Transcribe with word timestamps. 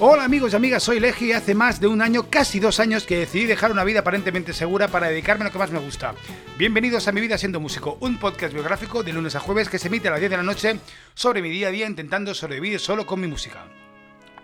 Hola 0.00 0.24
amigos 0.24 0.52
y 0.52 0.56
amigas, 0.56 0.82
soy 0.82 0.98
Legi 0.98 1.26
y 1.26 1.32
hace 1.32 1.54
más 1.54 1.80
de 1.80 1.86
un 1.86 2.02
año, 2.02 2.28
casi 2.28 2.58
dos 2.58 2.80
años, 2.80 3.04
que 3.04 3.18
decidí 3.18 3.46
dejar 3.46 3.70
una 3.70 3.84
vida 3.84 4.00
aparentemente 4.00 4.52
segura 4.52 4.88
para 4.88 5.08
dedicarme 5.08 5.44
a 5.44 5.48
lo 5.48 5.52
que 5.52 5.58
más 5.58 5.70
me 5.70 5.78
gusta. 5.78 6.14
Bienvenidos 6.58 7.06
a 7.06 7.12
Mi 7.12 7.20
Vida 7.20 7.38
Siendo 7.38 7.60
Músico, 7.60 7.98
un 8.00 8.18
podcast 8.18 8.52
biográfico 8.52 9.02
de 9.04 9.12
lunes 9.12 9.36
a 9.36 9.40
jueves 9.40 9.68
que 9.68 9.78
se 9.78 9.88
emite 9.88 10.08
a 10.08 10.12
las 10.12 10.20
10 10.20 10.30
de 10.30 10.36
la 10.36 10.42
noche 10.42 10.78
sobre 11.14 11.40
mi 11.40 11.50
día 11.50 11.68
a 11.68 11.70
día 11.70 11.86
intentando 11.86 12.34
sobrevivir 12.34 12.80
solo 12.80 13.06
con 13.06 13.20
mi 13.20 13.28
música. 13.28 13.64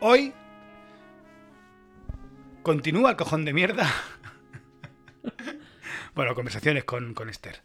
Hoy 0.00 0.32
continúa 2.62 3.10
el 3.10 3.16
cojón 3.16 3.44
de 3.44 3.52
mierda. 3.52 3.92
bueno, 6.14 6.34
conversaciones 6.34 6.84
con, 6.84 7.14
con 7.14 7.28
Esther. 7.28 7.62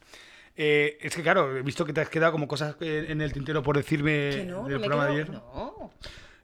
Eh, 0.55 0.97
es 1.01 1.15
que 1.15 1.21
claro, 1.21 1.57
he 1.57 1.61
visto 1.61 1.85
que 1.85 1.93
te 1.93 2.01
has 2.01 2.09
quedado 2.09 2.31
como 2.31 2.47
cosas 2.47 2.75
en 2.79 3.21
el 3.21 3.33
tintero 3.33 3.61
por 3.61 3.75
decirme 3.75 4.45
no, 4.45 4.67
del 4.67 4.79
programa 4.79 5.05
de 5.05 5.11
ayer. 5.11 5.29
No. 5.29 5.91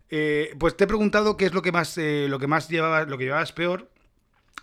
Eh, 0.09 0.55
pues 0.59 0.75
te 0.75 0.85
he 0.85 0.87
preguntado 0.87 1.37
qué 1.37 1.45
es 1.45 1.53
lo 1.53 1.61
que 1.61 1.71
más, 1.71 1.97
eh, 1.97 2.27
lo 2.29 2.39
que 2.39 2.47
más 2.47 2.69
llevabas, 2.69 3.07
lo 3.07 3.17
que 3.17 3.25
llevabas 3.25 3.51
peor. 3.53 3.89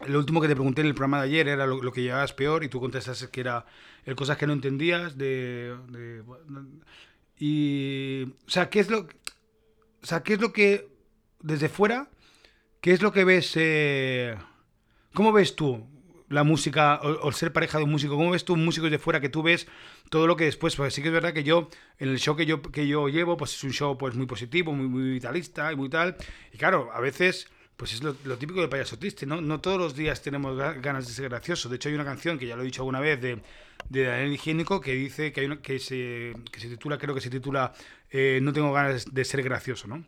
Lo 0.07 0.19
último 0.19 0.41
que 0.43 0.49
te 0.49 0.55
pregunté 0.57 0.83
en 0.83 0.89
el 0.89 0.95
programa 0.95 1.19
de 1.23 1.29
ayer 1.29 1.49
era 1.49 1.67
lo, 1.67 1.93
que 1.93 2.03
llevabas 2.03 2.33
peor 2.35 2.65
y 2.65 2.69
tú 2.69 2.81
contestaste 2.81 3.31
que 3.31 3.41
era 3.41 3.67
el 4.05 4.17
cosas 4.17 4.37
que 4.37 4.47
no 4.47 4.53
entendías 4.53 5.17
de, 5.19 5.77
de- 5.91 6.23
y 7.39 8.25
o 8.47 8.51
sea 8.51 8.71
qué 8.71 8.81
es 8.81 8.91
lo 8.91 9.01
o 9.01 10.07
sea 10.07 10.23
qué 10.23 10.35
es 10.35 10.41
lo 10.41 10.53
que 10.53 10.89
desde 11.41 11.69
fuera 11.69 12.09
qué 12.81 12.93
es 12.93 13.03
lo 13.03 13.13
que 13.13 13.25
ves 13.25 13.53
eh, 13.57 14.37
cómo 15.15 15.33
ves 15.33 15.57
tú 15.57 15.87
la 16.29 16.45
música 16.45 17.01
o, 17.03 17.29
o 17.29 17.33
ser 17.33 17.53
pareja 17.53 17.79
de 17.79 17.85
un 17.85 17.91
músico 17.91 18.17
cómo 18.17 18.31
ves 18.31 18.45
tú 18.45 18.55
un 18.55 18.65
músico 18.65 18.87
desde 18.87 18.99
fuera 18.99 19.21
que 19.21 19.29
tú 19.29 19.43
ves 19.43 19.67
todo 20.11 20.27
lo 20.27 20.37
que 20.37 20.45
después 20.45 20.75
pues 20.77 20.93
sí 20.95 21.03
que 21.03 21.09
es 21.09 21.15
verdad 21.15 21.33
que 21.33 21.45
yo 21.45 21.69
en 21.99 22.09
el 22.09 22.19
show 22.19 22.35
que 22.37 22.47
yo 22.47 22.63
que 22.63 22.87
yo 22.87 23.09
llevo 23.09 23.37
pues 23.37 23.55
es 23.55 23.65
un 23.65 23.73
show 23.73 23.97
pues 23.97 24.15
muy 24.15 24.27
positivo 24.27 24.73
muy, 24.73 24.89
muy 24.89 25.11
vitalista 25.13 25.73
y 25.73 25.77
muy 25.77 25.89
tal 25.89 26.17
y 26.53 26.59
claro 26.59 26.91
a 26.93 27.01
veces 27.01 27.49
pues 27.77 27.93
es 27.93 28.03
lo, 28.03 28.15
típico 28.39 28.61
del 28.61 28.71
payaso 28.71 28.99
triste, 28.99 29.27
¿no? 29.27 29.43
No 29.43 29.61
todos 29.61 29.77
los 29.79 29.95
días 29.95 30.23
tenemos 30.23 30.57
ga- 30.57 30.81
ganas 30.81 31.07
de 31.07 31.13
ser 31.13 31.29
graciosos. 31.29 31.71
De 31.71 31.77
hecho, 31.77 31.91
hay 31.91 31.95
una 31.95 32.07
canción 32.07 32.39
que 32.39 32.47
ya 32.47 32.57
lo 32.57 32.63
he 32.63 32.65
dicho 32.65 32.81
alguna 32.81 33.01
vez 33.01 33.21
de, 33.21 33.43
de 33.91 34.05
Daniel 34.05 34.33
Higiénico 34.33 34.81
que 34.81 34.95
dice 34.95 35.31
que, 35.31 35.41
hay 35.41 35.47
una, 35.47 35.61
que, 35.61 35.79
se, 35.79 36.33
que 36.51 36.59
se 36.59 36.69
titula, 36.71 36.97
creo 36.97 37.15
que 37.15 37.21
se 37.21 37.29
titula 37.29 37.75
eh, 38.11 38.39
No 38.43 38.55
tengo 38.55 38.73
ganas 38.73 39.13
de 39.13 39.25
ser 39.27 39.43
gracioso, 39.43 39.89
¿no? 39.89 40.03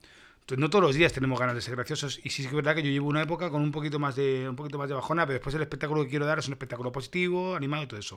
Entonces, 0.49 0.63
no 0.63 0.71
todos 0.71 0.83
los 0.83 0.95
días 0.95 1.13
tenemos 1.13 1.39
ganas 1.39 1.55
de 1.55 1.61
ser 1.61 1.77
graciosos 1.77 2.21
y 2.25 2.31
sí 2.31 2.43
es 2.43 2.51
verdad 2.51 2.75
que 2.75 2.83
yo 2.83 2.89
llevo 2.89 3.09
una 3.09 3.21
época 3.21 3.51
con 3.51 3.61
un 3.61 3.71
poquito 3.71 3.99
más 3.99 4.17
de 4.17 4.49
un 4.49 4.57
poquito 4.57 4.79
más 4.79 4.89
de 4.89 4.95
bajona, 4.95 5.27
pero 5.27 5.35
después 5.35 5.55
el 5.55 5.61
espectáculo 5.61 6.05
que 6.05 6.09
quiero 6.09 6.25
dar 6.25 6.39
es 6.39 6.47
un 6.47 6.55
espectáculo 6.55 6.91
positivo, 6.91 7.55
animado 7.55 7.83
y 7.83 7.87
todo 7.87 8.01
eso. 8.01 8.17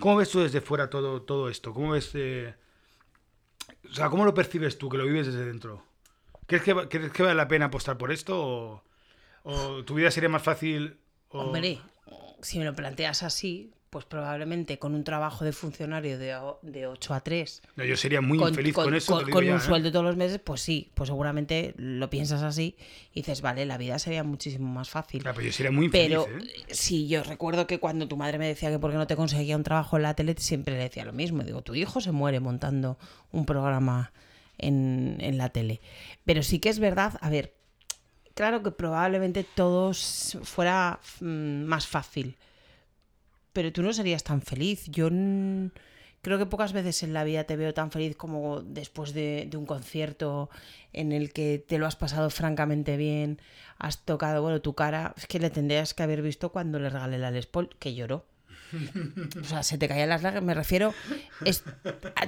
¿Cómo 0.00 0.16
ves 0.16 0.28
tú 0.28 0.40
desde 0.40 0.60
fuera 0.60 0.90
todo, 0.90 1.22
todo 1.22 1.48
esto? 1.48 1.72
¿Cómo 1.72 1.92
ves 1.92 2.10
eh, 2.14 2.52
o 3.88 3.94
sea, 3.94 4.08
¿cómo 4.08 4.24
lo 4.24 4.34
percibes 4.34 4.76
tú 4.76 4.88
que 4.88 4.98
lo 4.98 5.04
vives 5.04 5.28
desde 5.28 5.44
dentro? 5.44 5.84
¿Crees 6.46 6.64
que, 6.64 6.74
crees 6.88 7.12
que 7.12 7.22
vale 7.22 7.36
la 7.36 7.46
pena 7.46 7.66
apostar 7.66 7.96
por 7.96 8.10
esto 8.10 8.82
o, 9.44 9.84
tu 9.84 9.94
vida 9.94 10.10
sería 10.10 10.28
más 10.28 10.42
fácil? 10.42 10.98
Hombre, 11.28 11.80
si 12.42 12.58
me 12.58 12.64
lo 12.64 12.74
planteas 12.74 13.22
así, 13.22 13.72
pues 13.90 14.04
probablemente 14.04 14.78
con 14.78 14.94
un 14.94 15.02
trabajo 15.02 15.44
de 15.44 15.52
funcionario 15.52 16.18
de, 16.18 16.36
de 16.62 16.86
8 16.86 17.14
a 17.14 17.20
3, 17.20 17.62
No, 17.76 17.84
yo 17.84 17.96
sería 17.96 18.20
muy 18.20 18.38
infeliz 18.38 18.74
con, 18.74 18.92
eso. 18.94 19.16
con- 19.16 19.30
con 19.30 19.44
ya, 19.44 19.52
un 19.54 19.58
¿eh? 19.58 19.62
sueldo 19.62 19.90
todos 19.90 20.04
los 20.04 20.16
meses, 20.16 20.38
pues 20.44 20.60
sí, 20.60 20.90
pues 20.94 21.08
seguramente 21.08 21.74
lo 21.78 22.10
piensas 22.10 22.42
así 22.42 22.76
y 23.12 23.20
dices, 23.20 23.40
vale, 23.40 23.64
la 23.66 23.78
vida 23.78 23.98
sería 23.98 24.24
muchísimo 24.24 24.68
más 24.72 24.90
fácil. 24.90 25.22
Claro, 25.22 25.36
pero 25.36 25.46
yo 25.46 25.52
sería 25.52 25.70
muy 25.72 25.86
infeliz. 25.86 26.18
Pero 26.26 26.38
¿eh? 26.38 26.64
sí, 26.70 27.08
yo 27.08 27.22
recuerdo 27.22 27.66
que 27.66 27.80
cuando 27.80 28.06
tu 28.06 28.16
madre 28.16 28.38
me 28.38 28.46
decía 28.46 28.70
que 28.70 28.78
por 28.78 28.90
qué 28.90 28.96
no 28.98 29.06
te 29.06 29.16
conseguía 29.16 29.56
un 29.56 29.62
trabajo 29.62 29.96
en 29.96 30.02
la 30.02 30.14
tele, 30.14 30.34
siempre 30.38 30.74
le 30.74 30.80
decía 30.80 31.04
lo 31.06 31.12
mismo. 31.14 31.42
Digo, 31.42 31.62
tu 31.62 31.74
hijo 31.74 32.00
se 32.02 32.12
muere 32.12 32.40
montando 32.40 32.98
un 33.32 33.46
programa 33.46 34.12
en, 34.58 35.16
en 35.20 35.38
la 35.38 35.48
tele. 35.48 35.80
Pero 36.24 36.42
sí 36.42 36.58
que 36.58 36.68
es 36.68 36.78
verdad, 36.78 37.14
a 37.22 37.30
ver, 37.30 37.54
claro 38.34 38.62
que 38.62 38.70
probablemente 38.70 39.44
todo 39.44 39.92
s- 39.92 40.38
fuera 40.42 41.00
mm, 41.20 41.64
más 41.64 41.86
fácil. 41.86 42.36
Pero 43.52 43.72
tú 43.72 43.82
no 43.82 43.92
serías 43.92 44.24
tan 44.24 44.42
feliz. 44.42 44.84
Yo 44.86 45.08
creo 46.22 46.38
que 46.38 46.46
pocas 46.46 46.72
veces 46.72 47.02
en 47.02 47.12
la 47.12 47.24
vida 47.24 47.44
te 47.44 47.56
veo 47.56 47.74
tan 47.74 47.90
feliz 47.90 48.16
como 48.16 48.62
después 48.62 49.12
de, 49.14 49.46
de 49.50 49.56
un 49.56 49.66
concierto 49.66 50.50
en 50.92 51.12
el 51.12 51.32
que 51.32 51.64
te 51.66 51.78
lo 51.78 51.86
has 51.86 51.96
pasado 51.96 52.30
francamente 52.30 52.96
bien, 52.96 53.40
has 53.78 54.04
tocado, 54.04 54.42
bueno, 54.42 54.60
tu 54.60 54.74
cara, 54.74 55.14
es 55.16 55.26
que 55.26 55.38
le 55.38 55.50
tendrías 55.50 55.94
que 55.94 56.02
haber 56.02 56.22
visto 56.22 56.50
cuando 56.50 56.78
le 56.78 56.90
regalé 56.90 57.18
la 57.18 57.30
Les 57.30 57.46
Paul, 57.46 57.70
que 57.78 57.94
lloró. 57.94 58.26
O 59.40 59.44
sea, 59.44 59.62
se 59.62 59.78
te 59.78 59.88
caían 59.88 60.08
las 60.08 60.22
lágrimas, 60.22 60.46
me 60.46 60.54
refiero, 60.54 60.92
es, 61.44 61.64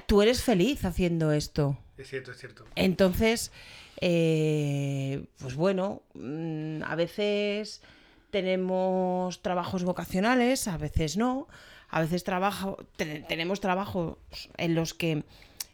tú 0.07 0.23
eres 0.23 0.43
feliz 0.43 0.85
haciendo 0.85 1.33
esto. 1.33 1.79
Es 1.99 2.09
cierto, 2.09 2.33
es 2.33 2.39
cierto. 2.39 2.65
Entonces, 2.77 3.53
eh, 4.01 5.25
pues 5.39 5.55
bueno, 5.55 6.03
mm, 6.15 6.83
a 6.85 6.95
veces 6.95 7.83
tenemos 8.31 9.43
trabajos 9.43 9.85
vocacionales, 9.85 10.69
a 10.69 10.77
veces 10.79 11.17
no. 11.17 11.49
A 11.89 12.01
veces 12.01 12.23
trabajo, 12.23 12.77
te- 12.97 13.21
tenemos 13.29 13.61
trabajos 13.61 14.17
en 14.57 14.75
los 14.77 14.95
que 14.95 15.25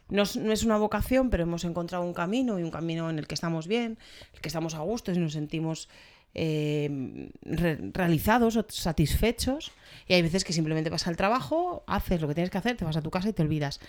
no 0.09 0.23
es, 0.23 0.63
una 0.63 0.77
vocación, 0.77 1.29
pero 1.29 1.43
hemos 1.43 1.63
encontrado 1.63 2.03
un 2.03 2.13
camino 2.13 2.57
y 2.59 2.63
un 2.63 2.71
camino 2.71 3.09
en 3.09 3.19
el 3.19 3.27
que 3.27 3.35
estamos 3.35 3.67
bien, 3.67 3.97
el 4.33 4.39
que 4.41 4.47
estamos 4.47 4.73
a 4.73 4.79
gusto 4.79 5.11
y 5.11 5.17
nos 5.19 5.33
sentimos 5.33 5.89
eh, 6.33 7.29
re- 7.43 7.77
realizados 7.93 8.55
o 8.55 8.65
satisfechos. 8.67 9.71
Y 10.07 10.13
hay 10.13 10.21
veces 10.21 10.43
que 10.43 10.53
simplemente 10.53 10.89
vas 10.89 11.07
al 11.07 11.17
trabajo, 11.17 11.83
haces 11.87 12.19
lo 12.21 12.27
que 12.27 12.33
tienes 12.35 12.49
que 12.49 12.57
hacer, 12.57 12.77
te 12.77 12.85
vas 12.85 12.97
a 12.97 13.01
tu 13.01 13.11
casa 13.11 13.29
y 13.29 13.33
te 13.33 13.43
olvidas. 13.43 13.79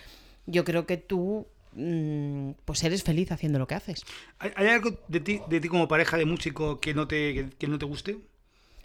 Yo 0.45 0.63
creo 0.63 0.85
que 0.85 0.97
tú 0.97 1.47
mm, 1.73 2.51
pues 2.65 2.83
eres 2.83 3.03
feliz 3.03 3.31
haciendo 3.31 3.57
lo 3.57 3.67
que 3.67 3.75
haces. 3.75 4.03
¿Hay, 4.39 4.67
algo 4.67 4.91
de 5.07 5.19
ti, 5.21 5.41
de 5.47 5.59
ti 5.61 5.67
como 5.67 5.87
pareja 5.87 6.17
de 6.17 6.25
músico 6.25 6.79
que 6.79 6.93
no 6.93 7.07
te, 7.07 7.49
que 7.57 7.67
no 7.67 7.79
te 7.79 7.85
guste? 7.85 8.17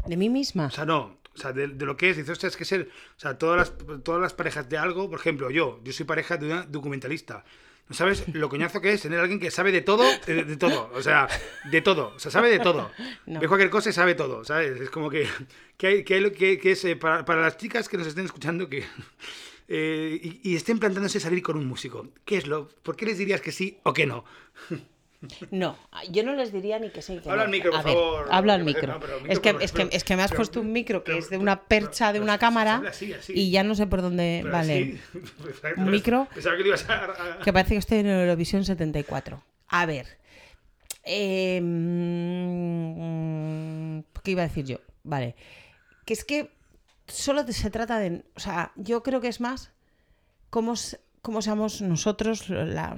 De 0.06 0.16
mí 0.16 0.28
misma. 0.28 0.66
O 0.66 0.70
sea, 0.70 0.84
no. 0.84 1.18
O 1.34 1.38
sea, 1.38 1.52
de, 1.52 1.68
de 1.68 1.84
lo 1.84 1.96
que 1.96 2.10
es, 2.10 2.16
dices, 2.16 2.30
hostia, 2.30 2.48
es 2.48 2.56
que 2.56 2.64
ser. 2.64 2.88
O 3.16 3.20
sea, 3.20 3.38
todas 3.38 3.56
las, 3.56 4.02
todas 4.04 4.20
las 4.20 4.34
parejas 4.34 4.68
de 4.68 4.78
algo, 4.78 5.10
por 5.10 5.18
ejemplo, 5.18 5.50
yo, 5.50 5.80
yo 5.82 5.92
soy 5.92 6.06
pareja 6.06 6.36
de 6.36 6.46
una 6.46 6.62
documentalista. 6.62 7.44
¿No 7.88 7.94
sabes 7.94 8.24
lo 8.32 8.48
coñazo 8.48 8.80
que 8.80 8.92
es 8.92 9.02
tener 9.02 9.18
a 9.18 9.22
alguien 9.22 9.38
que 9.38 9.50
sabe 9.50 9.70
de 9.70 9.82
todo, 9.82 10.04
de, 10.26 10.44
de 10.44 10.56
todo? 10.56 10.90
O 10.94 11.02
sea, 11.02 11.28
de 11.70 11.82
todo. 11.82 12.14
O 12.16 12.18
sea, 12.18 12.30
sabe 12.30 12.50
de 12.50 12.58
todo. 12.58 12.90
No. 13.26 13.40
Ve 13.40 13.48
cualquier 13.48 13.70
cosa 13.70 13.90
y 13.90 13.92
sabe 13.92 14.14
todo, 14.14 14.44
¿sabes? 14.44 14.80
Es 14.80 14.90
como 14.90 15.08
que, 15.10 15.26
que, 15.76 15.86
hay, 15.86 16.04
que, 16.04 16.14
hay 16.14 16.20
lo 16.20 16.32
que, 16.32 16.58
que 16.58 16.72
es 16.72 16.84
eh, 16.84 16.96
para, 16.96 17.24
para 17.24 17.40
las 17.40 17.56
chicas 17.56 17.88
que 17.88 17.96
nos 17.96 18.06
estén 18.06 18.24
escuchando 18.24 18.68
que. 18.68 18.84
eh, 19.68 20.20
y, 20.22 20.52
y 20.52 20.56
estén 20.56 20.78
plantándose 20.78 21.20
salir 21.20 21.42
con 21.42 21.56
un 21.56 21.66
músico. 21.66 22.08
¿Qué 22.24 22.38
es 22.38 22.46
lo? 22.46 22.68
¿Por 22.82 22.96
qué 22.96 23.06
les 23.06 23.18
dirías 23.18 23.40
que 23.40 23.52
sí 23.52 23.78
o 23.82 23.92
que 23.92 24.06
no? 24.06 24.24
No, 25.50 25.76
yo 26.10 26.22
no 26.24 26.34
les 26.34 26.52
diría 26.52 26.78
ni 26.78 26.90
que 26.90 27.02
sí. 27.02 27.18
Que 27.18 27.28
Habla 27.30 27.42
no. 27.42 27.46
al 27.46 27.50
micro, 27.50 27.70
por 27.70 27.80
A 27.80 27.82
ver, 27.82 27.92
favor. 27.94 28.28
Habla 28.30 28.54
al 28.54 28.64
micro. 28.64 28.98
no, 28.98 29.06
es, 29.28 29.40
que, 29.40 29.56
es, 29.60 29.72
que, 29.72 29.88
es 29.92 30.04
que 30.04 30.16
me 30.16 30.22
has 30.22 30.30
pero- 30.30 30.38
puesto 30.38 30.60
un 30.60 30.72
micro 30.72 31.02
que 31.04 31.12
pero- 31.12 31.18
es 31.24 31.30
de 31.30 31.38
una 31.38 31.64
percha 31.64 32.08
de 32.08 32.12
pero 32.14 32.24
una 32.24 32.38
cámara 32.38 32.76
habla 32.76 32.90
así, 32.90 33.12
así. 33.12 33.32
y 33.34 33.50
ya 33.50 33.62
no 33.62 33.74
sé 33.74 33.86
por 33.86 34.02
dónde. 34.02 34.40
Pero 34.42 34.52
vale. 34.52 34.98
así- 35.12 35.20
Un 35.80 35.90
micro 35.90 36.28
Pensaba 36.32 36.56
que 36.56 36.62
te 36.62 36.68
ibas 36.68 36.88
a- 36.88 37.04
a- 37.04 37.38
Que 37.44 37.52
parece 37.52 37.74
que 37.74 37.78
estoy 37.78 37.98
en 37.98 38.06
Eurovisión 38.08 38.64
74. 38.64 39.42
A 39.68 39.86
ver. 39.86 40.06
eh, 41.04 41.60
mm, 42.64 44.00
¿Qué 44.22 44.30
iba 44.30 44.42
a 44.42 44.48
decir 44.48 44.64
yo? 44.64 44.78
Vale. 45.02 45.34
Que 46.06 46.14
es 46.14 46.24
que 46.24 46.50
solo 47.06 47.44
se 47.46 47.70
trata 47.70 47.98
de. 47.98 48.24
O 48.36 48.40
sea, 48.40 48.72
yo 48.76 49.02
creo 49.02 49.20
que 49.20 49.28
es 49.28 49.40
más 49.40 49.72
cómo, 50.50 50.74
cómo 51.24 51.42
seamos 51.42 51.82
nosotros, 51.82 52.48
la- 52.48 52.96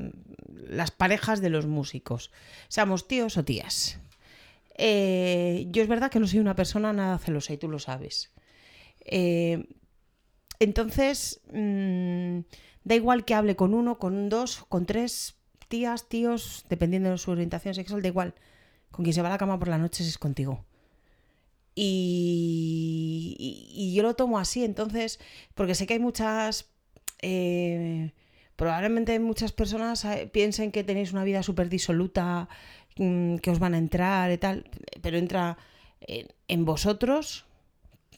las 0.69 0.91
parejas 0.91 1.41
de 1.41 1.49
los 1.49 1.67
músicos. 1.67 2.31
Seamos 2.69 3.09
tíos 3.09 3.39
o 3.39 3.45
tías. 3.45 3.99
Eh, 4.77 5.67
yo 5.71 5.83
es 5.83 5.89
verdad 5.89 6.11
que 6.11 6.21
no 6.21 6.27
soy 6.27 6.41
una 6.41 6.57
persona 6.57 6.93
nada 6.93 7.19
celosa 7.19 7.55
y 7.55 7.57
tú 7.57 7.69
lo 7.69 7.79
sabes. 7.79 8.31
Eh, 9.05 9.65
entonces, 10.59 11.41
mm, 11.53 12.41
da 12.85 12.95
igual 12.95 13.25
que 13.25 13.35
hable 13.35 13.57
con 13.57 13.75
uno, 13.75 13.99
con 13.99 14.29
dos, 14.29 14.65
con 14.69 14.87
tres 14.87 15.37
tías, 15.69 16.09
tíos, 16.09 16.65
dependiendo 16.69 17.11
de 17.11 17.19
su 17.19 17.31
orientación 17.31 17.75
sexual, 17.75 18.03
da 18.03 18.09
igual. 18.09 18.35
Con 18.91 19.05
quien 19.05 19.15
se 19.15 19.23
va 19.23 19.29
a 19.29 19.33
la 19.33 19.39
cama 19.39 19.59
por 19.59 19.69
la 19.69 19.79
noche 19.79 20.03
es 20.05 20.19
contigo. 20.19 20.65
Y 21.79 23.93
yo 23.95 24.03
lo 24.03 24.15
tomo 24.15 24.39
así, 24.39 24.65
entonces, 24.65 25.21
porque 25.55 25.75
sé 25.75 25.87
que 25.87 25.95
hay 25.95 26.01
muchas... 26.01 26.67
eh, 27.23 28.13
probablemente 28.57 29.19
muchas 29.19 29.53
personas 29.53 30.05
eh, 30.05 30.29
piensen 30.33 30.73
que 30.73 30.85
tenéis 30.85 31.13
una 31.13 31.25
vida 31.25 31.43
súper 31.43 31.69
disoluta, 31.69 32.49
mm, 32.97 33.37
que 33.37 33.51
os 33.51 33.59
van 33.59 33.75
a 33.75 33.79
entrar 33.79 34.33
y 34.33 34.39
tal, 34.39 34.65
pero 35.03 35.19
entra 35.19 35.57
en- 36.01 36.65
vosotros 36.65 37.45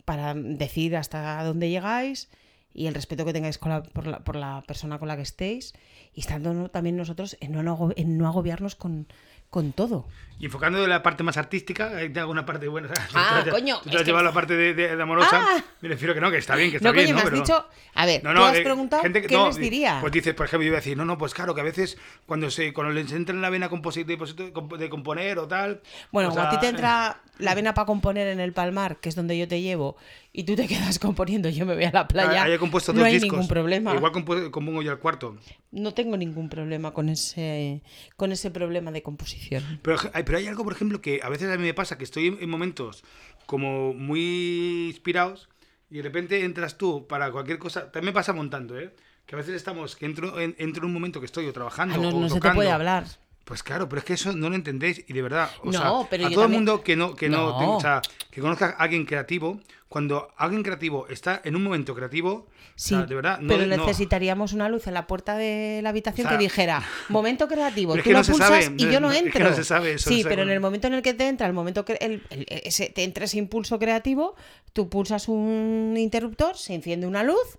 para 0.04 0.34
decir 0.34 0.96
hasta 0.96 1.42
dónde 1.44 1.68
llegáis 1.70 2.28
y 2.72 2.86
el 2.86 2.94
respeto 2.94 3.24
que 3.24 3.32
tengáis 3.32 3.58
por, 3.58 4.06
la, 4.06 4.20
por 4.20 4.36
la 4.36 4.62
persona 4.66 4.98
con 4.98 5.08
la 5.08 5.16
que 5.16 5.22
estéis 5.22 5.74
y 6.14 6.20
estando 6.20 6.70
también 6.70 6.96
nosotros 6.96 7.36
en 7.40 7.52
no, 7.52 7.90
en 7.96 8.18
no 8.18 8.28
agobiarnos 8.28 8.74
con, 8.76 9.06
con 9.50 9.72
todo. 9.72 10.06
Y 10.40 10.44
enfocando 10.44 10.80
de 10.80 10.86
la 10.86 11.02
parte 11.02 11.24
más 11.24 11.36
artística, 11.36 11.96
hay 11.96 12.12
alguna 12.16 12.46
parte 12.46 12.68
buena. 12.68 12.88
Ah, 13.14 13.42
Tú 13.44 13.50
coño, 13.50 13.80
Tú 13.82 13.90
te 13.90 13.96
has 13.96 14.02
que- 14.02 14.06
llevado 14.06 14.24
la 14.24 14.32
parte 14.32 14.54
de, 14.56 14.72
de- 14.72 14.94
de 14.94 15.02
amorosa. 15.02 15.30
Ah. 15.32 15.64
Me 15.80 15.88
refiero 15.88 16.14
que 16.14 16.20
no, 16.20 16.30
que 16.30 16.36
está 16.36 16.54
bien, 16.54 16.70
que 16.70 16.76
está 16.76 16.90
No, 16.90 16.92
bien. 16.92 17.06
coño, 17.06 17.16
¿no? 17.16 17.16
me 17.16 17.22
has 17.24 17.30
Pero- 17.30 17.42
dicho. 17.42 17.68
A 17.94 18.06
ver, 18.06 18.22
No, 18.22 18.30
tú 18.30 18.36
no, 18.36 18.44
has 18.44 18.56
eh, 18.56 18.62
preguntado 18.62 19.02
gente 19.02 19.20
que- 19.20 19.26
qué 19.26 19.34
no, 19.34 19.48
les 19.48 19.56
eh, 19.56 19.60
diría. 19.60 19.98
Pues 20.00 20.12
dices, 20.12 20.34
por 20.34 20.46
ejemplo, 20.46 20.62
yo 20.62 20.68
iba 20.68 20.76
a 20.76 20.80
decir, 20.80 20.96
no, 20.96 21.04
no, 21.04 21.18
pues 21.18 21.34
claro, 21.34 21.56
que 21.56 21.60
a 21.60 21.64
veces 21.64 21.98
cuando 22.24 22.50
se 22.52 22.72
cuando 22.72 22.92
les 22.92 23.10
entra 23.10 23.34
en 23.34 23.42
la 23.42 23.50
vena 23.50 23.68
composi- 23.68 24.04
de, 24.04 24.16
compo- 24.16 24.76
de 24.76 24.88
componer 24.88 25.40
o 25.40 25.48
tal. 25.48 25.80
Bueno, 26.12 26.28
o 26.28 26.32
como 26.32 26.44
a 26.44 26.50
ti 26.50 26.54
sea, 26.54 26.60
te 26.60 26.68
entra 26.68 27.20
la 27.38 27.54
vena 27.56 27.74
para 27.74 27.86
componer 27.86 28.28
en 28.28 28.38
el 28.38 28.52
Palmar, 28.52 28.98
que 29.00 29.08
es 29.08 29.16
donde 29.16 29.36
yo 29.36 29.48
te 29.48 29.60
llevo, 29.60 29.96
y 30.32 30.44
tú 30.44 30.54
te 30.54 30.68
quedas 30.68 31.00
componiendo, 31.00 31.48
yo 31.48 31.66
me 31.66 31.74
voy 31.74 31.84
a 31.84 31.90
la 31.90 32.06
playa. 32.06 32.44
Haya 32.44 32.58
compuesto 32.58 32.92
no 32.92 33.00
dos 33.00 33.06
hay 33.08 33.14
discos. 33.14 33.32
ningún 33.32 33.48
problema. 33.48 33.92
Igual 33.96 34.12
compongo 34.12 34.82
yo 34.82 34.92
el 34.92 34.98
cuarto. 34.98 35.36
No 35.72 35.94
tengo 35.94 36.16
ningún 36.16 36.48
problema 36.48 36.92
con 36.92 37.08
ese, 37.08 37.82
con 38.16 38.30
ese 38.30 38.52
problema 38.52 38.92
de 38.92 39.02
composición. 39.02 39.37
Pero, 39.82 39.98
hay- 40.12 40.22
pero 40.24 40.38
hay 40.38 40.46
algo, 40.46 40.64
por 40.64 40.72
ejemplo, 40.72 41.00
que 41.00 41.20
a 41.22 41.28
veces 41.28 41.50
a 41.52 41.56
mí 41.56 41.62
me 41.64 41.74
pasa 41.74 41.96
que 41.98 42.04
estoy 42.04 42.26
en, 42.28 42.38
en 42.40 42.50
momentos 42.50 43.04
como 43.46 43.94
muy 43.94 44.86
inspirados 44.88 45.48
y 45.90 45.96
de 45.96 46.02
repente 46.02 46.44
entras 46.44 46.76
tú 46.78 47.06
para 47.06 47.30
cualquier 47.30 47.58
cosa. 47.58 47.90
También 47.90 48.06
me 48.06 48.12
pasa 48.12 48.32
montando, 48.32 48.78
¿eh? 48.78 48.94
Que 49.26 49.34
a 49.34 49.38
veces 49.38 49.54
estamos, 49.54 49.96
que 49.96 50.06
entro 50.06 50.38
en, 50.40 50.54
entro 50.58 50.82
en 50.82 50.86
un 50.86 50.92
momento 50.94 51.20
que 51.20 51.26
estoy 51.26 51.46
o 51.46 51.52
trabajando 51.52 51.94
Ah, 51.94 51.98
no, 51.98 52.08
o 52.08 52.20
no 52.20 52.28
se 52.28 52.34
te 52.34 52.40
puede 52.56 52.70
hablar. 52.74 53.04
Pues 53.48 53.62
claro, 53.62 53.88
pero 53.88 54.00
es 54.00 54.04
que 54.04 54.12
eso 54.12 54.32
no 54.34 54.50
lo 54.50 54.56
entendéis 54.56 55.02
y 55.08 55.12
de 55.14 55.22
verdad, 55.22 55.48
o 55.62 55.66
No, 55.66 55.72
sea, 55.72 55.88
a 56.26 56.30
todo 56.30 56.44
el 56.44 56.50
mundo 56.50 56.82
que 56.82 56.96
no, 56.96 57.14
que 57.14 57.30
no, 57.30 57.52
No. 57.52 57.58
tenga- 57.58 57.76
o 57.76 57.80
sea, 57.80 58.02
que 58.30 58.42
conozca 58.42 58.76
a 58.78 58.82
alguien 58.82 59.06
creativo, 59.06 59.58
cuando 59.88 60.28
alguien 60.36 60.62
creativo 60.62 61.08
está 61.08 61.40
en 61.42 61.56
un 61.56 61.62
momento 61.64 61.94
creativo, 61.94 62.46
Sí, 62.76 62.92
o 62.94 62.98
sea, 62.98 63.06
de 63.06 63.14
verdad, 63.14 63.40
no, 63.40 63.48
pero 63.48 63.66
necesitaríamos 63.66 64.52
una 64.52 64.68
luz 64.68 64.86
en 64.86 64.92
la 64.92 65.06
puerta 65.06 65.34
de 65.38 65.80
la 65.82 65.88
habitación 65.88 66.26
O 66.26 66.28
sea, 66.28 66.36
que 66.38 66.44
dijera 66.44 66.82
momento 67.08 67.48
creativo, 67.48 67.94
tú 67.96 68.10
lo 68.10 68.22
pulsas 68.22 68.36
sabe, 68.66 68.74
y 68.76 68.84
yo 68.84 69.00
no 69.00 69.08
no- 69.08 69.12
es 69.12 69.22
que 69.22 69.26
entro. 69.28 69.48
no 69.48 69.56
se 69.56 69.64
sabe 69.64 69.94
eso, 69.94 70.10
sí, 70.10 70.22
pero 70.28 70.42
en 70.42 70.50
el 70.50 70.60
momento 70.60 70.86
en 70.88 70.92
el 70.94 71.00
que 71.02 71.14
te 71.14 71.26
entra 71.26 71.46
el 71.46 71.54
momento 71.54 71.86
que 71.86 71.94
el, 71.94 72.22
el- 72.28 72.44
ese- 72.50 72.90
te 72.90 73.02
entra 73.02 73.24
ese 73.24 73.38
impulso 73.38 73.78
creativo, 73.78 74.34
tú 74.74 74.90
pulsas 74.90 75.26
un 75.26 75.94
interruptor, 75.96 76.58
se 76.58 76.74
enciende 76.74 77.06
una 77.06 77.22
luz 77.22 77.58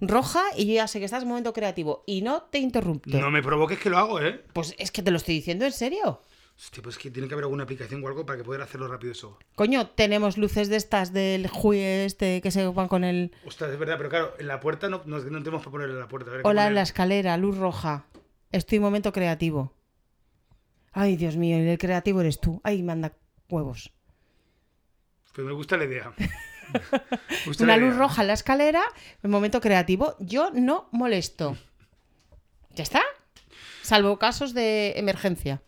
roja 0.00 0.42
y 0.56 0.66
yo 0.66 0.74
ya 0.74 0.88
sé 0.88 0.98
que 0.98 1.04
estás 1.04 1.22
en 1.22 1.28
momento 1.28 1.52
creativo 1.52 2.04
y 2.06 2.22
no 2.22 2.42
te 2.42 2.58
interrumpo. 2.58 3.10
no 3.10 3.30
me 3.30 3.42
provoques 3.42 3.78
que 3.78 3.90
lo 3.90 3.98
hago, 3.98 4.20
¿eh? 4.20 4.44
Pues 4.52 4.74
es 4.78 4.90
que 4.90 5.02
te 5.02 5.10
lo 5.10 5.16
estoy 5.16 5.34
diciendo 5.34 5.64
en 5.64 5.72
serio. 5.72 6.22
Hostia, 6.56 6.82
pues 6.84 6.96
es 6.96 7.02
que 7.02 7.10
tiene 7.10 7.26
que 7.26 7.34
haber 7.34 7.44
alguna 7.44 7.64
aplicación 7.64 8.02
o 8.04 8.06
algo 8.06 8.24
para 8.24 8.38
que 8.38 8.44
poder 8.44 8.62
hacerlo 8.62 8.86
rápido 8.86 9.12
eso. 9.12 9.38
Coño, 9.56 9.88
tenemos 9.88 10.38
luces 10.38 10.68
de 10.68 10.76
estas 10.76 11.12
del 11.12 11.48
juez 11.48 12.06
este 12.06 12.40
que 12.42 12.52
se 12.52 12.64
van 12.68 12.86
con 12.86 13.02
el... 13.02 13.32
Ostras, 13.44 13.72
es 13.72 13.78
verdad, 13.78 13.96
pero 13.96 14.08
claro, 14.08 14.34
en 14.38 14.46
la 14.46 14.60
puerta 14.60 14.88
no, 14.88 15.02
no, 15.04 15.18
no 15.18 15.38
tenemos 15.40 15.62
para 15.62 15.72
ponerle 15.72 15.94
en 15.94 16.00
la 16.00 16.08
puerta. 16.08 16.30
Hola 16.44 16.68
en 16.68 16.76
la 16.76 16.82
escalera, 16.82 17.36
luz 17.36 17.58
roja. 17.58 18.06
Estoy 18.52 18.76
en 18.76 18.82
momento 18.82 19.12
creativo. 19.12 19.74
Ay, 20.92 21.16
Dios 21.16 21.36
mío, 21.36 21.56
el 21.56 21.76
creativo 21.76 22.20
eres 22.20 22.38
tú. 22.38 22.60
Ay, 22.62 22.84
manda 22.84 23.16
huevos. 23.48 23.92
Pues 25.34 25.44
me 25.44 25.52
gusta 25.52 25.76
la 25.76 25.84
idea. 25.86 26.14
Una 27.60 27.76
luz 27.76 27.96
roja 27.96 28.22
en 28.22 28.28
la 28.28 28.34
escalera, 28.34 28.82
en 29.22 29.30
momento 29.30 29.60
creativo. 29.60 30.16
Yo 30.18 30.50
no 30.52 30.88
molesto. 30.92 31.56
¿Ya 32.74 32.82
está? 32.82 33.02
Salvo 33.82 34.18
casos 34.18 34.54
de 34.54 34.94
emergencia. 34.96 35.62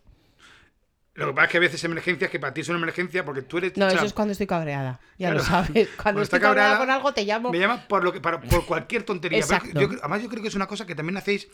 Lo 1.17 1.27
que 1.27 1.33
pasa 1.33 1.45
es 1.45 1.51
que 1.51 1.57
a 1.57 1.61
veces 1.61 1.83
emergencias 1.83 2.29
que 2.29 2.39
para 2.39 2.53
ti 2.53 2.61
es 2.61 2.69
una 2.69 2.77
emergencia 2.77 3.25
porque 3.25 3.41
tú 3.41 3.57
eres. 3.57 3.75
No, 3.75 3.87
eso 3.87 4.05
es 4.05 4.13
cuando 4.13 4.33
estoy 4.33 4.45
cabreada. 4.45 4.99
Ya 5.17 5.29
claro, 5.31 5.37
lo 5.39 5.43
sabes. 5.43 5.71
Cuando 5.73 6.03
cuando 6.03 6.21
estoy 6.21 6.39
cabreada 6.39 6.77
cabreada, 6.77 6.77
con 6.77 6.89
algo 6.91 7.13
te 7.13 7.23
llamo. 7.25 7.51
Me 7.51 7.57
llama 7.59 7.87
por, 7.87 8.03
lo 8.03 8.13
que, 8.13 8.21
para- 8.21 8.39
por 8.39 8.65
cualquier 8.67 9.01
tontería. 9.01 9.39
Exacto. 9.39 9.79
yo 9.79 9.89
además, 9.99 10.21
yo 10.21 10.29
creo 10.29 10.43
que 10.43 10.49
es 10.49 10.55
una 10.55 10.67
cosa 10.67 10.85
que 10.85 10.93
también 10.93 11.17
hacéis. 11.17 11.47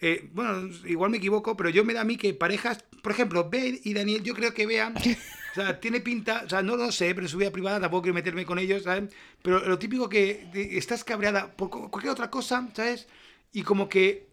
Eh, 0.00 0.28
bueno, 0.32 0.68
igual 0.86 1.10
me 1.10 1.16
equivoco, 1.18 1.56
pero 1.56 1.70
yo 1.70 1.84
me 1.84 1.94
da 1.94 2.02
a 2.02 2.04
mí 2.04 2.16
que 2.16 2.34
parejas, 2.34 2.84
por 3.02 3.12
ejemplo, 3.12 3.48
Ben 3.48 3.80
y 3.84 3.94
Daniel, 3.94 4.22
yo 4.22 4.34
creo 4.34 4.52
que 4.52 4.66
vean. 4.66 4.94
O 4.96 5.54
sea, 5.54 5.80
tiene 5.80 6.00
pinta, 6.00 6.42
o 6.44 6.48
sea, 6.48 6.62
no 6.62 6.76
lo 6.76 6.92
sé, 6.92 7.14
pero 7.14 7.26
en 7.26 7.30
su 7.30 7.38
vida 7.38 7.50
privada 7.50 7.80
tampoco 7.80 8.02
quiero 8.02 8.14
meterme 8.14 8.44
con 8.44 8.58
ellos, 8.58 8.82
¿sabes? 8.82 9.10
Pero 9.42 9.60
lo 9.66 9.78
típico 9.78 10.08
que 10.08 10.48
de- 10.52 10.76
estás 10.78 11.02
cabreada 11.04 11.50
por 11.56 11.70
cu- 11.70 11.90
cualquier 11.90 12.12
otra 12.12 12.30
cosa, 12.30 12.68
¿sabes? 12.74 13.08
Y 13.52 13.62
como 13.62 13.88
que 13.88 14.26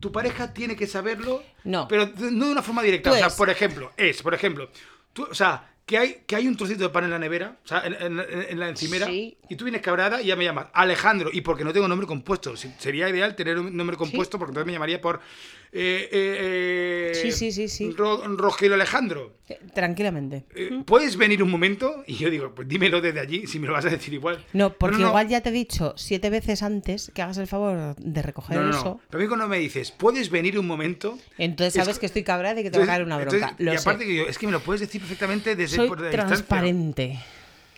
tu 0.00 0.10
pareja 0.10 0.54
tiene 0.54 0.74
que 0.76 0.86
saberlo, 0.86 1.42
No. 1.64 1.86
pero 1.86 2.06
no 2.30 2.46
de 2.46 2.52
una 2.52 2.62
forma 2.62 2.82
directa. 2.82 3.10
Tú 3.10 3.16
o 3.16 3.18
sea, 3.18 3.26
es- 3.26 3.34
por 3.34 3.50
ejemplo, 3.50 3.92
es, 3.98 4.22
por 4.22 4.32
ejemplo, 4.32 4.70
tú, 5.12 5.26
o 5.30 5.34
sea, 5.34 5.69
que 5.90 5.98
hay, 5.98 6.22
que 6.24 6.36
hay 6.36 6.46
un 6.46 6.56
trocito 6.56 6.84
de 6.84 6.90
pan 6.90 7.02
en 7.02 7.10
la 7.10 7.18
nevera, 7.18 7.56
o 7.64 7.66
sea, 7.66 7.82
en, 7.84 7.94
en- 7.94 8.20
en- 8.20 8.46
en 8.50 8.58
la 8.60 8.68
encimera, 8.68 9.06
Sí. 9.06 9.36
y 9.48 9.56
tú 9.56 9.64
vienes 9.64 9.82
cabreada 9.82 10.22
y 10.22 10.26
ya 10.26 10.36
me 10.36 10.44
llamas 10.44 10.66
Alejandro, 10.72 11.30
y 11.32 11.40
porque 11.40 11.64
no 11.64 11.72
tengo 11.72 11.88
nombre 11.88 12.06
compuesto. 12.06 12.56
Sería 12.56 13.08
ideal 13.08 13.34
tener 13.34 13.58
un 13.58 13.76
nombre 13.76 13.96
compuesto, 13.96 14.38
porque 14.38 14.50
entonces 14.52 14.66
me 14.68 14.72
llamaría 14.72 15.00
por. 15.00 15.20
Eh, 15.72 16.08
eh, 16.12 17.12
Sí, 17.14 17.32
sí, 17.32 17.52
sí, 17.52 17.68
sí. 17.68 17.90
Ro- 17.92 18.22
Rogelio 18.36 18.74
Alejandro. 18.74 19.34
Eh, 19.48 19.58
Tranquilamente. 19.74 20.44
Eh, 20.54 20.82
¿Puedes 20.86 21.16
venir 21.16 21.42
un 21.42 21.50
momento? 21.50 22.02
Y 22.06 22.14
yo 22.16 22.30
digo, 22.30 22.54
pues 22.54 22.66
dímelo 22.68 23.00
desde 23.00 23.20
allí, 23.20 23.46
si 23.46 23.58
me 23.58 23.66
lo 23.66 23.72
vas 23.74 23.84
a 23.84 23.90
decir 23.90 24.14
igual. 24.14 24.44
No, 24.52 24.72
porque 24.72 24.96
no, 24.96 25.02
no. 25.04 25.08
igual 25.08 25.28
ya 25.28 25.40
te 25.42 25.50
he 25.50 25.52
dicho 25.52 25.94
siete 25.96 26.30
veces 26.30 26.62
antes 26.62 27.10
que 27.14 27.22
hagas 27.22 27.38
el 27.38 27.46
favor 27.46 27.94
de 27.96 28.22
recoger 28.22 28.60
eso. 28.68 29.00
Pero 29.10 29.20
a 29.20 29.22
mí 29.22 29.28
cuando 29.28 29.48
me 29.48 29.58
dices, 29.58 29.90
¿puedes 29.92 30.30
venir 30.30 30.58
un 30.58 30.66
momento? 30.66 31.18
Entonces 31.38 31.76
Es 31.76 31.82
sabes 31.84 31.96
que- 31.96 32.00
que 32.00 32.06
estoy 32.06 32.24
cabreada 32.24 32.60
y 32.60 32.62
que 32.64 32.70
te 32.70 32.78
va 32.78 32.84
a 32.84 32.86
caer 32.86 33.02
una 33.04 33.16
bronca. 33.18 33.36
entonces- 33.36 33.64
Lo 33.66 33.72
y 33.74 33.76
sé. 33.76 33.82
aparte 33.82 34.04
que 34.06 34.14
yo, 34.16 34.22
es 34.24 34.38
que 34.38 34.46
me 34.46 34.52
lo 34.52 34.60
puedes 34.60 34.80
decir 34.80 35.00
perfectamente 35.00 35.56
desde 35.56 35.76
Soy 35.76 35.88
por 35.88 36.00
la 36.00 36.08
distancia. 36.08 36.36
transparente. 36.36 37.18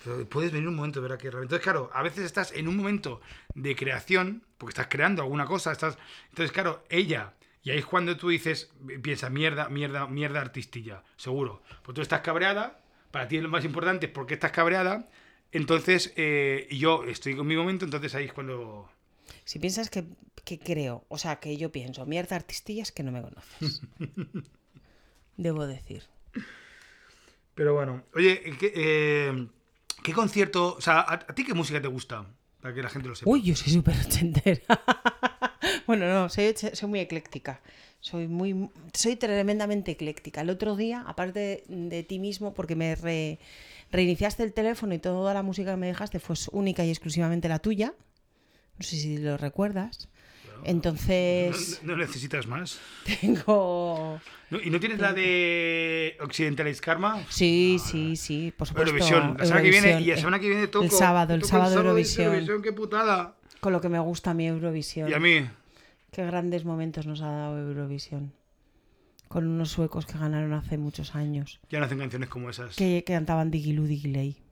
Pero 0.05 0.27
puedes 0.29 0.51
venir 0.51 0.67
un 0.69 0.75
momento, 0.75 1.01
¿verdad? 1.01 1.17
Que 1.19 1.31
realmente- 1.31 1.55
Entonces, 1.55 1.63
claro, 1.65 1.91
a 1.95 2.03
veces 2.03 2.25
estás 2.25 2.53
en 2.53 2.67
un 2.69 2.77
momento 2.77 3.21
de 3.55 3.77
creación, 3.77 4.43
porque 4.59 4.71
estás 4.73 4.89
creando 4.89 5.23
alguna 5.23 5.47
cosa, 5.47 5.71
estás... 5.73 5.97
Entonces, 6.31 6.51
claro, 6.53 6.83
ella, 6.91 7.33
y 7.63 7.71
ahí 7.71 7.79
es 7.79 7.87
cuando 7.87 8.17
tú 8.17 8.29
dices, 8.29 8.73
piensa, 9.03 9.31
mierda, 9.31 9.69
mierda, 9.69 10.07
mierda 10.07 10.41
artistilla, 10.41 11.03
seguro. 11.17 11.63
Pues 11.83 11.95
tú 11.95 12.01
estás 12.03 12.21
cabreada, 12.21 12.83
para 13.11 13.29
ti 13.29 13.41
lo 13.41 13.49
más 13.49 13.65
importante 13.65 14.07
es 14.07 14.13
por 14.13 14.27
qué 14.27 14.35
estás 14.35 14.53
cabreada, 14.53 15.09
entonces, 15.53 16.15
eh, 16.17 16.67
yo 16.71 17.05
estoy 17.05 17.37
con 17.37 17.47
mi 17.47 17.57
momento, 17.57 17.85
entonces 17.85 18.15
ahí 18.15 18.25
es 18.25 18.33
cuando... 18.33 18.91
Si 19.45 19.59
piensas 19.59 19.91
que, 19.91 20.05
que 20.45 20.59
creo, 20.59 21.05
o 21.09 21.19
sea, 21.19 21.37
que 21.37 21.57
yo 21.59 21.71
pienso, 21.71 22.07
mierda 22.07 22.37
artistilla 22.37 22.83
es 22.83 22.91
que 22.91 23.03
no 23.03 23.13
me 23.13 23.21
conoces. 23.21 23.83
Debo 25.37 25.67
decir. 25.67 26.05
Pero 27.55 27.75
bueno, 27.75 28.03
oye, 28.15 28.43
¿qué, 28.59 28.73
eh, 28.75 29.47
¿qué 30.03 30.13
concierto, 30.15 30.77
o 30.77 30.81
sea, 30.81 31.01
¿a, 31.01 31.15
a 31.15 31.35
ti 31.35 31.45
qué 31.45 31.53
música 31.53 31.83
te 31.83 31.89
gusta? 31.89 32.27
Para 32.63 32.75
que 32.75 32.83
la 32.83 32.89
gente 32.89 33.09
lo 33.09 33.15
sepa. 33.15 33.31
Uy, 33.31 33.43
yo 33.43 33.55
soy 33.55 33.73
súper 33.75 33.95
ochentera. 33.99 34.63
Bueno, 35.87 36.07
no, 36.13 36.29
soy, 36.29 36.55
soy 36.73 36.89
muy 36.89 37.01
ecléctica. 37.01 37.61
Soy 38.01 38.27
muy 38.27 38.69
soy 38.93 39.15
tremendamente 39.17 39.93
ecléctica. 39.93 40.41
El 40.41 40.51
otro 40.51 40.75
día, 40.77 41.05
aparte 41.07 41.63
de, 41.69 41.89
de 41.89 42.03
ti 42.03 42.19
mismo, 42.19 42.53
porque 42.53 42.75
me 42.75 42.97
re- 42.97 43.39
reiniciaste 43.93 44.43
el 44.43 44.53
teléfono 44.53 44.93
y 44.95 44.99
toda 44.99 45.33
la 45.35 45.43
música 45.43 45.71
que 45.71 45.77
me 45.77 45.87
dejaste 45.87 46.19
fue 46.19 46.35
única 46.51 46.85
y 46.85 46.91
exclusivamente 46.91 47.49
la 47.49 47.61
tuya. 47.61 47.95
No 48.79 48.83
sé 48.85 48.97
si 48.97 49.19
lo 49.19 49.37
recuerdas. 49.37 50.09
Entonces 50.65 51.81
No, 51.83 51.93
no 51.93 51.99
necesitas 51.99 52.47
más. 52.47 52.79
tengo... 53.21 54.21
No, 54.51 54.61
¿Y 54.61 54.71
no 54.71 54.81
tienes 54.81 54.99
la 54.99 55.13
de 55.13 56.17
Occidentalize 56.21 56.81
Karma? 56.81 57.25
Sí, 57.29 57.79
sí, 57.85 58.17
sí, 58.17 58.53
por 58.57 58.67
supuesto. 58.69 58.91
Eurovisión. 58.91 59.37
La 59.39 59.45
semana 59.47 59.63
que 59.63 59.71
viene, 59.71 59.87
y 59.87 59.91
la 59.91 59.97
Eurovisión, 59.97 60.19
semana 60.19 60.41
que 60.41 60.49
viene 60.49 60.67
toco. 60.67 60.85
El 60.85 60.91
sábado, 60.91 61.35
el 61.35 61.41
toco 61.41 61.51
sábado 61.51 61.95
dice 61.95 62.25
Eurovisión. 62.25 62.63
qué 62.63 62.73
putada. 62.73 63.35
Con 63.61 63.73
lo 63.73 63.81
que 63.81 63.89
me 63.89 63.99
gusta 64.01 64.33
a 64.33 64.35
mí 64.35 64.47
Eurovisión. 64.47 65.09
Y 65.09 65.15
a 65.15 65.19
mí, 65.21 65.49
Qué 66.13 66.25
grandes 66.27 66.65
momentos 66.65 67.07
nos 67.07 67.23
ha 67.23 67.31
dado 67.31 67.59
Eurovisión. 67.59 68.33
Con 69.29 69.47
unos 69.49 69.71
suecos 69.71 70.05
que 70.05 70.19
ganaron 70.19 70.53
hace 70.53 70.77
muchos 70.77 71.15
años. 71.15 71.59
ya 71.71 71.79
no 71.81 71.87
hacen 71.87 71.99
canciones 71.99 72.29
como 72.29 72.51
esas. 72.51 72.77
Que, 72.77 73.03
que 73.05 73.15
cantaban 73.15 73.51
Digilu 73.51 73.85
Digiley. 73.87 74.37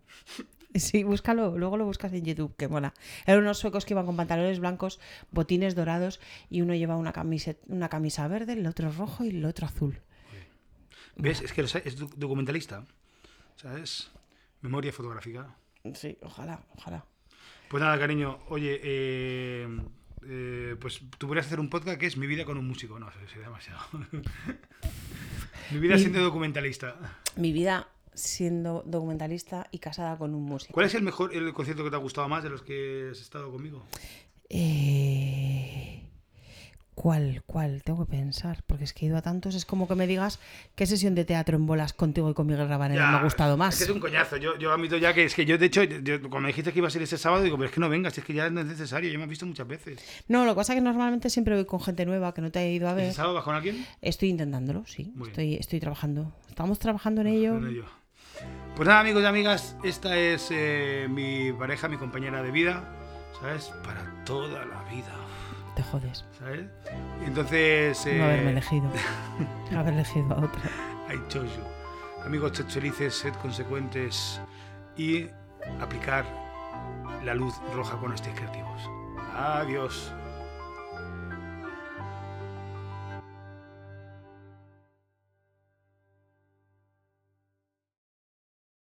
Sí, 0.72 1.02
búscalo, 1.02 1.58
luego 1.58 1.76
lo 1.76 1.84
buscas 1.84 2.12
en 2.12 2.24
YouTube, 2.24 2.54
que 2.56 2.68
mola. 2.68 2.94
Eran 3.26 3.42
unos 3.42 3.58
suecos 3.58 3.84
que 3.84 3.92
iban 3.92 4.06
con 4.06 4.16
pantalones 4.16 4.60
blancos, 4.60 5.00
botines 5.32 5.74
dorados 5.74 6.20
y 6.48 6.60
uno 6.60 6.76
llevaba 6.76 7.00
una, 7.00 7.12
camiseta, 7.12 7.60
una 7.66 7.88
camisa 7.88 8.28
verde, 8.28 8.52
el 8.52 8.64
otro 8.68 8.88
rojo 8.92 9.24
y 9.24 9.30
el 9.30 9.44
otro 9.44 9.66
azul. 9.66 10.00
¿Ves? 11.16 11.40
Es 11.40 11.52
que 11.52 11.62
es 11.62 11.96
doc- 11.98 12.14
documentalista. 12.14 12.84
¿Sabes? 13.56 14.12
Memoria 14.60 14.92
fotográfica. 14.92 15.56
Sí, 15.94 16.16
ojalá, 16.22 16.62
ojalá. 16.76 17.04
Pues 17.68 17.82
nada, 17.82 17.98
cariño. 17.98 18.38
Oye, 18.48 18.80
eh, 18.84 19.68
eh, 20.26 20.76
pues 20.80 21.00
tú 21.18 21.26
podrías 21.26 21.46
hacer 21.46 21.60
un 21.60 21.68
podcast 21.70 21.98
que 21.98 22.06
es 22.06 22.16
Mi 22.16 22.26
vida 22.26 22.44
con 22.44 22.58
un 22.58 22.66
músico. 22.68 22.98
No, 22.98 23.10
sería 23.28 23.44
demasiado. 23.46 23.80
Mi 25.70 25.78
vida 25.78 25.94
Mi- 25.94 26.00
siendo 26.00 26.20
documentalista. 26.20 26.96
Mi 27.36 27.52
vida 27.52 27.88
siendo 28.14 28.82
documentalista 28.86 29.68
y 29.70 29.78
casada 29.78 30.18
con 30.18 30.34
un 30.34 30.44
músico. 30.44 30.72
¿Cuál 30.74 30.86
es 30.86 30.94
el 30.94 31.02
mejor 31.02 31.34
el 31.34 31.52
concierto 31.52 31.84
que 31.84 31.90
te 31.90 31.96
ha 31.96 32.00
gustado 32.00 32.28
más 32.28 32.42
de 32.42 32.50
los 32.50 32.62
que 32.62 33.08
has 33.12 33.20
estado 33.20 33.50
conmigo? 33.50 33.86
Eh, 34.48 35.39
¿Cuál? 37.00 37.42
¿Cuál? 37.46 37.82
Tengo 37.82 38.04
que 38.04 38.10
pensar, 38.10 38.62
porque 38.66 38.84
es 38.84 38.92
que 38.92 39.06
he 39.06 39.08
ido 39.08 39.16
a 39.16 39.22
tantos. 39.22 39.54
Es 39.54 39.64
como 39.64 39.88
que 39.88 39.94
me 39.94 40.06
digas 40.06 40.38
qué 40.74 40.84
sesión 40.84 41.14
de 41.14 41.24
teatro 41.24 41.56
en 41.56 41.64
bolas 41.64 41.94
contigo 41.94 42.28
y 42.28 42.34
con 42.34 42.46
Miguel 42.46 42.68
Rabanera 42.68 43.02
Ya, 43.06 43.10
me 43.10 43.16
ha 43.16 43.22
gustado 43.22 43.56
más. 43.56 43.72
Es 43.72 43.78
que 43.78 43.84
es 43.84 43.90
un 43.90 44.00
coñazo. 44.00 44.36
Yo, 44.36 44.58
yo 44.58 44.70
admito 44.70 44.98
ya 44.98 45.14
que 45.14 45.24
es 45.24 45.34
que 45.34 45.46
yo, 45.46 45.56
de 45.56 45.64
hecho, 45.64 45.82
yo- 45.82 46.20
cuando 46.20 46.40
me 46.40 46.48
dijiste 46.48 46.74
que 46.74 46.78
iba 46.80 46.88
a 46.88 46.90
ser 46.90 47.00
ese 47.00 47.16
sábado, 47.16 47.42
digo, 47.42 47.56
pero 47.56 47.68
es 47.70 47.74
que 47.74 47.80
no 47.80 47.88
vengas, 47.88 48.18
es 48.18 48.22
que 48.22 48.34
ya 48.34 48.50
no 48.50 48.60
es 48.60 48.66
necesario. 48.66 49.10
Yo 49.10 49.18
me 49.18 49.24
he 49.24 49.28
visto 49.28 49.46
muchas 49.46 49.66
veces. 49.66 49.98
No, 50.28 50.44
lo 50.44 50.52
que 50.52 50.56
pasa 50.56 50.74
es 50.74 50.76
que 50.76 50.82
normalmente 50.82 51.30
siempre 51.30 51.54
voy 51.54 51.64
con 51.64 51.80
gente 51.80 52.04
nueva 52.04 52.34
que 52.34 52.42
no 52.42 52.50
te 52.50 52.60
he 52.60 52.70
ido 52.74 52.86
a 52.86 52.92
¿Ese 52.92 53.00
ver. 53.00 53.14
sábado 53.14 53.34
vas 53.36 53.44
con 53.44 53.54
alguien? 53.54 53.86
Estoy 54.02 54.28
intentándolo, 54.28 54.84
sí. 54.86 55.10
Muy 55.14 55.28
Estoy, 55.30 55.54
estoy 55.54 55.80
trabajando. 55.80 56.34
Estamos 56.50 56.78
trabajando 56.78 57.22
en 57.22 57.28
ello. 57.28 57.52
Bueno, 57.54 57.70
yo. 57.70 57.84
Pues 58.76 58.86
nada, 58.86 59.00
amigos 59.00 59.22
y 59.22 59.26
amigas, 59.26 59.74
esta 59.84 60.18
es 60.18 60.48
eh, 60.50 61.06
mi 61.08 61.50
pareja, 61.54 61.88
mi 61.88 61.96
compañera 61.96 62.42
de 62.42 62.50
vida, 62.50 62.84
¿sabes? 63.40 63.72
Para 63.84 64.22
toda 64.26 64.66
la 64.66 64.82
vida, 64.92 65.14
Te 65.80 65.84
jodes. 65.84 66.24
¿sabes? 66.38 66.66
Entonces, 67.24 68.04
eh, 68.04 68.18
No 68.18 68.24
haberme 68.24 68.50
elegido. 68.50 68.90
haber 69.78 69.94
elegido 69.94 70.34
a 70.34 70.38
otra. 70.44 70.60
I 71.08 71.16
chose 71.28 71.48
you. 71.56 72.22
Amigos, 72.26 72.52
sed 72.58 72.66
felices, 72.66 73.14
sed 73.14 73.32
consecuentes 73.40 74.38
y 74.94 75.26
aplicar 75.80 76.26
la 77.24 77.32
luz 77.34 77.54
roja 77.74 77.96
cuando 77.96 78.14
estéis 78.16 78.36
creativos. 78.36 78.82
Adiós. 79.34 80.12